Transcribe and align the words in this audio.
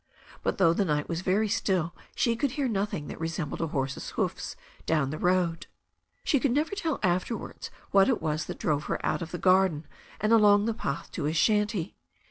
But 0.41 0.57
though 0.57 0.73
the 0.73 0.83
night 0.83 1.07
was 1.07 1.21
very 1.21 1.47
still 1.47 1.93
she 2.15 2.35
could 2.35 2.53
hear 2.53 2.67
nothing 2.67 3.05
that 3.05 3.19
resembled 3.19 3.61
a 3.61 3.67
horse's 3.67 4.09
hoofs 4.09 4.55
down 4.87 5.11
the 5.11 5.19
road. 5.19 5.67
She 6.23 6.39
could 6.39 6.49
never 6.49 6.73
tell 6.73 6.99
afterwards 7.03 7.69
what 7.91 8.09
it 8.09 8.19
was 8.19 8.45
that 8.47 8.57
drove 8.57 8.85
her 8.85 8.99
out 9.05 9.21
of 9.21 9.29
the 9.29 9.37
garden 9.37 9.85
and 10.19 10.33
along 10.33 10.65
the 10.65 10.73
path 10.73 11.11
to 11.11 11.25
his 11.25 11.37
shanty. 11.37 11.97